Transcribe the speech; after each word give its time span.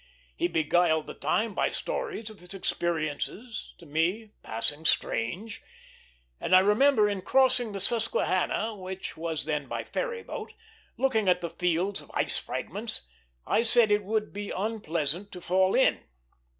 He 0.35 0.47
beguiled 0.47 1.05
the 1.05 1.13
time 1.13 1.53
by 1.53 1.69
stories 1.69 2.31
of 2.31 2.39
his 2.39 2.55
experiences, 2.55 3.75
to 3.77 3.85
me 3.85 4.31
passing 4.41 4.83
strange; 4.85 5.61
and 6.39 6.55
I 6.55 6.59
remember, 6.61 7.07
in 7.07 7.21
crossing 7.21 7.71
the 7.71 7.79
Susquehanna, 7.79 8.73
which 8.75 9.15
was 9.15 9.45
then 9.45 9.67
by 9.67 9.83
ferry 9.83 10.23
boat, 10.23 10.53
looking 10.97 11.29
at 11.29 11.41
the 11.41 11.51
fields 11.51 12.01
of 12.01 12.09
ice 12.15 12.39
fragments, 12.39 13.03
I 13.45 13.61
said 13.61 13.91
it 13.91 14.03
would 14.03 14.33
be 14.33 14.49
unpleasant 14.49 15.31
to 15.33 15.39
fall 15.39 15.75
in. 15.75 15.99